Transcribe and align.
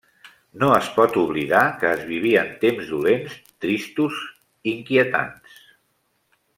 No 0.61 0.69
es 0.77 0.87
pot 0.95 1.19
oblidar 1.23 1.59
que 1.83 1.91
es 1.97 2.01
vivien 2.07 2.49
temps 2.65 2.89
dolents, 2.95 3.37
tristos, 3.67 4.23
inquietants. 4.77 5.65